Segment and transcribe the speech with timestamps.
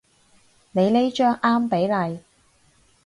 [0.71, 2.23] 你呢張啱比例